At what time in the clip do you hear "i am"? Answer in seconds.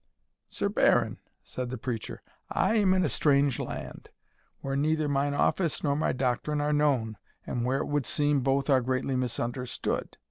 2.49-2.95